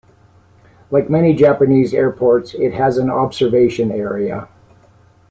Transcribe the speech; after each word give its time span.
Like 0.89 1.11
many 1.11 1.35
Japanese 1.35 1.93
airports, 1.93 2.55
it 2.55 2.73
has 2.73 2.97
an 2.97 3.11
observation 3.11 3.91
area. 3.91 4.47